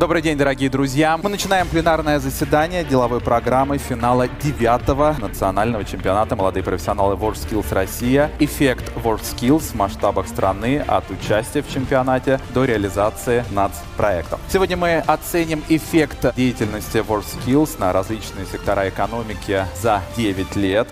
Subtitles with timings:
[0.00, 1.18] Добрый день, дорогие друзья.
[1.18, 8.30] Мы начинаем пленарное заседание деловой программы финала девятого национального чемпионата «Молодые профессионалы WorldSkills Россия».
[8.38, 14.40] Эффект WorldSkills в масштабах страны от участия в чемпионате до реализации нацпроектов.
[14.48, 20.88] Сегодня мы оценим эффект деятельности WorldSkills на различные сектора экономики за 9 лет.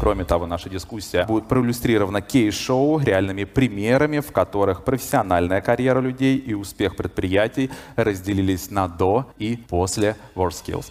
[0.00, 6.54] Кроме того, наша дискуссия будет проиллюстрирована кейс-шоу реальными примерами, в которых профессиональная карьера людей и
[6.54, 10.86] успех предприятий разделились на до и после WorldSkills.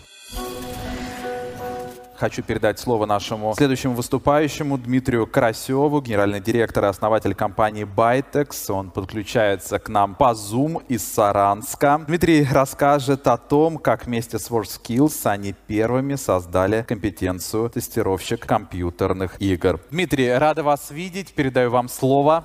[2.20, 8.70] Хочу передать слово нашему следующему выступающему Дмитрию Карасеву, генеральный директор и основатель компании Bytex.
[8.74, 12.02] Он подключается к нам по Zoom из Саранска.
[12.06, 19.80] Дмитрий расскажет о том, как вместе с WorldSkills они первыми создали компетенцию тестировщик компьютерных игр.
[19.90, 21.34] Дмитрий, рада вас видеть.
[21.34, 22.44] Передаю вам слово.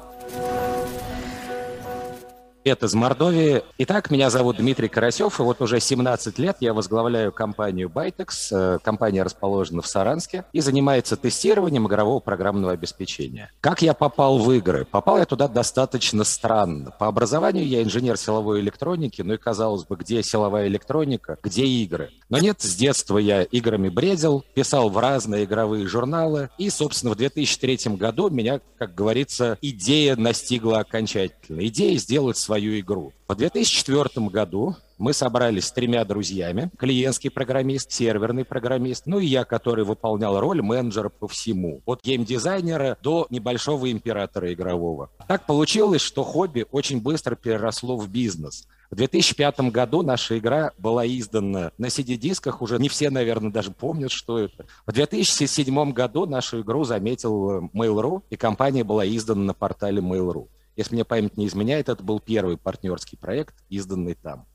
[2.64, 3.62] Привет из Мордовии.
[3.76, 8.28] Итак, меня зовут Дмитрий Карасев, и вот уже 17 лет я возглавляю компанию Bytex.
[8.52, 13.52] Э, компания расположена в Саранске и занимается тестированием игрового программного обеспечения.
[13.60, 14.86] Как я попал в игры?
[14.90, 16.90] Попал я туда достаточно странно.
[16.90, 22.12] По образованию я инженер силовой электроники, ну и казалось бы, где силовая электроника, где игры?
[22.30, 27.16] Но нет, с детства я играми бредил, писал в разные игровые журналы, и, собственно, в
[27.16, 31.60] 2003 году меня, как говорится, идея настигла окончательно.
[31.66, 33.12] Идея сделать свою свою игру.
[33.26, 36.70] В 2004 году мы собрались с тремя друзьями.
[36.78, 41.80] Клиентский программист, серверный программист, ну и я, который выполнял роль менеджера по всему.
[41.84, 45.10] От геймдизайнера до небольшого императора игрового.
[45.26, 48.68] Так получилось, что хобби очень быстро переросло в бизнес.
[48.90, 54.12] В 2005 году наша игра была издана на CD-дисках, уже не все, наверное, даже помнят,
[54.12, 54.66] что это.
[54.86, 60.46] В 2007 году нашу игру заметил Mail.ru, и компания была издана на портале Mail.ru.
[60.76, 64.46] Если мне память не изменяет, это был первый партнерский проект, изданный там.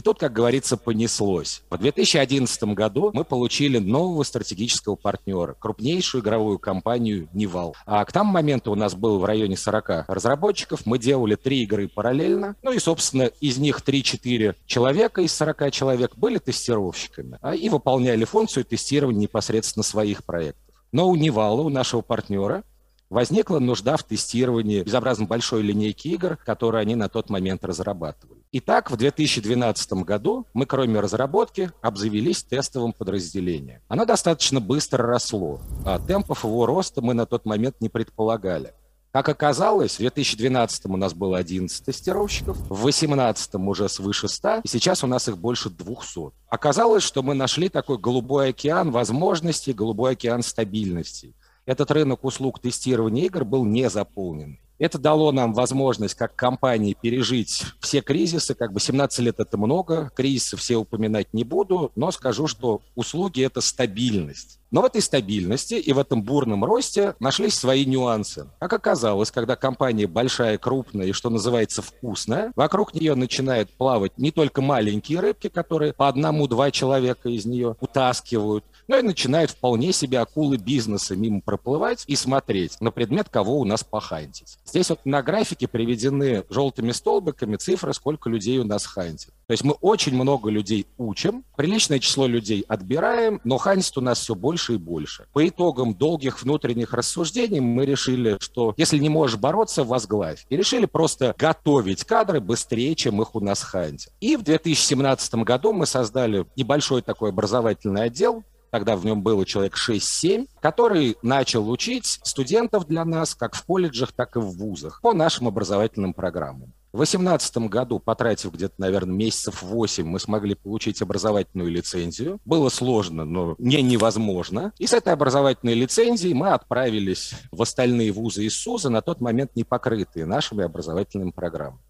[0.00, 1.62] И тут, как говорится, понеслось.
[1.68, 7.76] В 2011 году мы получили нового стратегического партнера, крупнейшую игровую компанию «Nival».
[7.84, 10.86] А к тому моменту у нас было в районе 40 разработчиков.
[10.86, 12.56] Мы делали три игры параллельно.
[12.62, 18.24] Ну и, собственно, из них 3-4 человека из 40 человек были тестировщиками а, и выполняли
[18.24, 20.74] функцию тестирования непосредственно своих проектов.
[20.92, 22.64] Но у Невала, у нашего партнера,
[23.10, 28.40] возникла нужда в тестировании безобразно большой линейки игр, которые они на тот момент разрабатывали.
[28.52, 33.80] Итак, в 2012 году мы, кроме разработки, обзавелись тестовым подразделением.
[33.88, 38.72] Оно достаточно быстро росло, а темпов его роста мы на тот момент не предполагали.
[39.12, 44.68] Как оказалось, в 2012 у нас было 11 тестировщиков, в 2018 уже свыше 100, и
[44.68, 46.30] сейчас у нас их больше 200.
[46.48, 51.34] Оказалось, что мы нашли такой голубой океан возможностей, голубой океан стабильности
[51.70, 54.58] этот рынок услуг тестирования игр был не заполнен.
[54.80, 58.54] Это дало нам возможность как компании пережить все кризисы.
[58.54, 63.40] Как бы 17 лет это много, кризисы все упоминать не буду, но скажу, что услуги–
[63.44, 64.58] это стабильность.
[64.70, 68.48] Но в этой стабильности и в этом бурном росте нашлись свои нюансы.
[68.58, 74.30] Как оказалось, когда компания большая, крупная и, что называется, вкусная, вокруг нее начинают плавать не
[74.30, 80.18] только маленькие рыбки, которые по одному-два человека из нее утаскивают, но и начинают вполне себе
[80.18, 84.58] акулы бизнеса мимо проплывать и смотреть на предмет, кого у нас похантить.
[84.64, 89.30] Здесь вот на графике приведены желтыми столбиками цифры, сколько людей у нас хантит.
[89.46, 94.18] То есть мы очень много людей учим, приличное число людей отбираем, но хантит у нас
[94.18, 95.26] все больше и больше.
[95.32, 100.44] По итогам долгих внутренних рассуждений мы решили, что если не можешь бороться, возглавь.
[100.48, 104.10] И решили просто готовить кадры быстрее, чем их у нас хантит.
[104.20, 109.76] И в 2017 году мы создали небольшой такой образовательный отдел, тогда в нем было человек
[109.76, 115.12] 6-7, который начал учить студентов для нас как в колледжах, так и в вузах по
[115.12, 116.72] нашим образовательным программам.
[116.92, 122.40] В 2018 году, потратив где-то, наверное, месяцев 8, мы смогли получить образовательную лицензию.
[122.44, 124.72] Было сложно, но не невозможно.
[124.76, 129.54] И с этой образовательной лицензией мы отправились в остальные вузы из СУЗа, на тот момент
[129.54, 131.80] не покрытые нашими образовательными программами.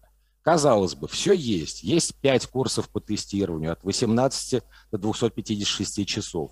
[0.43, 1.83] Казалось бы, все есть.
[1.83, 6.51] Есть 5 курсов по тестированию от 18 до 256 часов.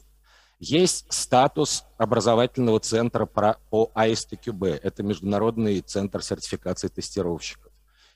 [0.60, 4.82] Есть статус образовательного центра по ASTQB.
[4.84, 7.72] Это Международный центр сертификации тестировщиков.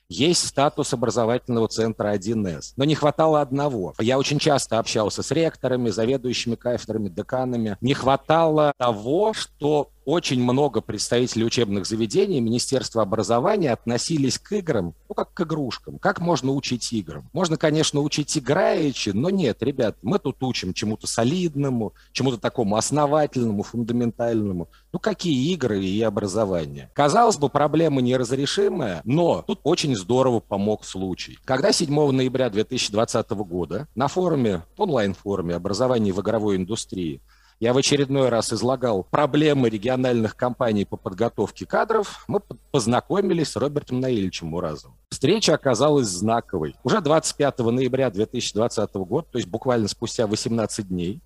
[0.09, 2.73] Есть статус образовательного центра 1С.
[2.75, 3.93] Но не хватало одного.
[3.97, 7.77] Я очень часто общался с ректорами, заведующими кафедрами, деканами.
[7.79, 15.15] Не хватало того, что очень много представителей учебных заведений Министерства образования относились к играм, ну,
[15.15, 15.99] как к игрушкам.
[15.99, 17.29] Как можно учить играм?
[17.33, 23.63] Можно, конечно, учить играючи, но нет, ребят, мы тут учим чему-то солидному, чему-то такому основательному,
[23.63, 24.69] фундаментальному.
[24.91, 26.89] Ну, какие игры и образование?
[26.93, 31.37] Казалось бы, проблема неразрешимая, но тут очень здорово помог случай.
[31.45, 37.21] Когда 7 ноября 2020 года на форуме, онлайн-форуме образования в игровой индустрии
[37.59, 42.39] я в очередной раз излагал проблемы региональных компаний по подготовке кадров, мы
[42.71, 44.97] познакомились с Робертом Наильевичем Муразовым.
[45.09, 46.75] Встреча оказалась знаковой.
[46.83, 51.21] Уже 25 ноября 2020 года, то есть буквально спустя 18 дней,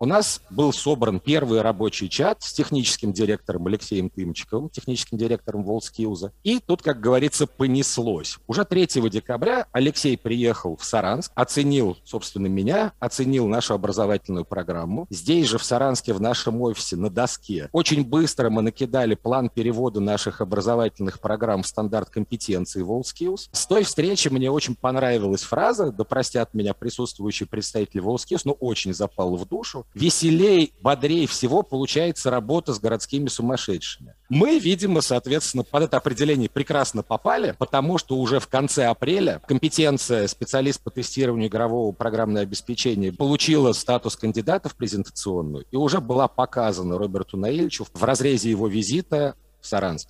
[0.00, 6.30] у нас был собран первый рабочий чат с техническим директором Алексеем Тымчиковым, техническим директором WorldSkills.
[6.42, 8.38] И тут, как говорится, понеслось.
[8.46, 15.06] Уже 3 декабря Алексей приехал в Саранск, оценил, собственно, меня, оценил нашу образовательную программу.
[15.10, 20.00] Здесь же, в Саранске, в нашем офисе, на доске, очень быстро мы накидали план перевода
[20.00, 23.50] наших образовательных программ в стандарт компетенции WorldSkills.
[23.52, 28.94] С той встречи мне очень понравилась фраза, да простят меня присутствующие представители WorldSkills, но очень
[28.94, 34.14] запала в душу веселей, бодрее всего получается работа с городскими сумасшедшими.
[34.28, 40.28] Мы, видимо, соответственно, под это определение прекрасно попали, потому что уже в конце апреля компетенция
[40.28, 46.98] специалист по тестированию игрового программного обеспечения получила статус кандидата в презентационную и уже была показана
[46.98, 50.08] Роберту Наильевичу в разрезе его визита в Саранск.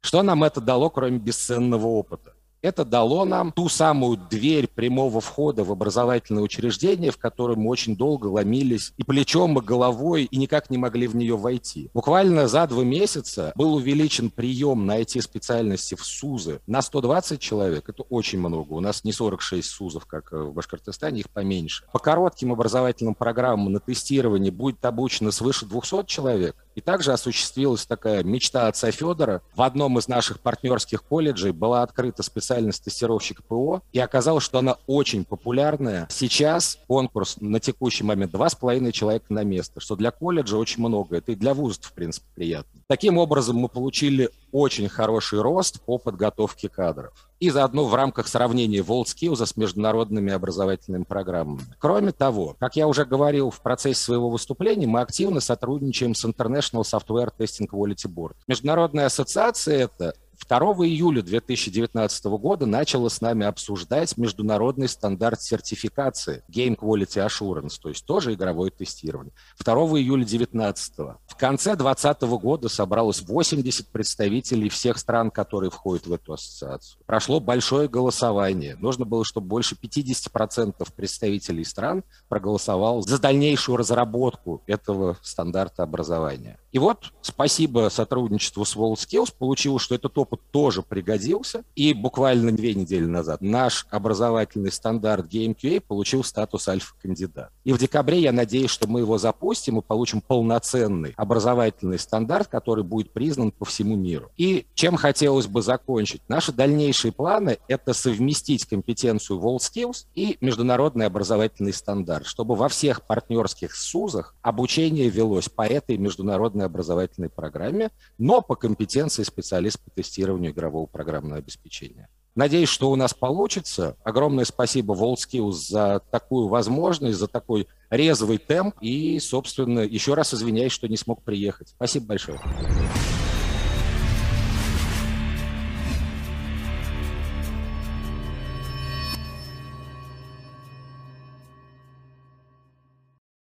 [0.00, 2.35] Что нам это дало, кроме бесценного опыта?
[2.66, 7.96] Это дало нам ту самую дверь прямого входа в образовательное учреждение, в которое мы очень
[7.96, 11.90] долго ломились и плечом, и головой, и никак не могли в нее войти.
[11.94, 17.88] Буквально за два месяца был увеличен прием на эти специальности в СУЗы на 120 человек.
[17.88, 18.72] Это очень много.
[18.72, 21.84] У нас не 46 СУЗов, как в Башкортостане, их поменьше.
[21.92, 26.65] По коротким образовательным программам на тестирование будет обучено свыше 200 человек.
[26.76, 29.40] И также осуществилась такая мечта отца Федора.
[29.54, 34.76] В одном из наших партнерских колледжей была открыта специальность тестировщик ПО, и оказалось, что она
[34.86, 36.06] очень популярная.
[36.10, 40.80] Сейчас конкурс на текущий момент два с половиной человека на место, что для колледжа очень
[40.86, 41.16] много.
[41.16, 42.82] Это и для вузов, в принципе, приятно.
[42.88, 47.28] Таким образом, мы получили очень хороший рост по подготовке кадров.
[47.38, 51.60] И заодно в рамках сравнения WorldSkills с международными образовательными программами.
[51.78, 56.82] Кроме того, как я уже говорил в процессе своего выступления, мы активно сотрудничаем с International
[56.82, 58.36] Software Testing Quality Board.
[58.46, 60.14] Международная ассоциация это
[60.48, 67.88] 2 июля 2019 года начала с нами обсуждать международный стандарт сертификации Game Quality Assurance, то
[67.88, 69.32] есть тоже игровое тестирование.
[69.64, 70.98] 2 июля 2019.
[71.26, 77.00] В конце 2020 года собралось 80 представителей всех стран, которые входят в эту ассоциацию.
[77.06, 78.76] Прошло большое голосование.
[78.76, 86.58] Нужно было, чтобы больше 50% представителей стран проголосовал за дальнейшую разработку этого стандарта образования.
[86.72, 91.64] И вот спасибо сотрудничеству с WorldSkills получилось, что этот опыт тоже пригодился.
[91.74, 97.50] И буквально две недели назад наш образовательный стандарт GameQA получил статус альфа-кандидат.
[97.64, 102.84] И в декабре я надеюсь, что мы его запустим и получим полноценный образовательный стандарт, который
[102.84, 104.30] будет признан по всему миру.
[104.36, 106.22] И чем хотелось бы закончить?
[106.28, 113.74] Наши дальнейшие планы– это совместить компетенцию WorldSkills и международный образовательный стандарт, чтобы во всех партнерских
[113.74, 120.86] СУЗах обучение велось по этой международной образовательной программе, но по компетенции специалист по тестированию игрового
[120.86, 122.08] программного обеспечения.
[122.34, 123.96] Надеюсь, что у нас получится.
[124.04, 128.76] Огромное спасибо WorldSkills за такую возможность, за такой резвый темп.
[128.80, 131.68] И, собственно, еще раз извиняюсь, что не смог приехать.
[131.68, 132.38] Спасибо большое.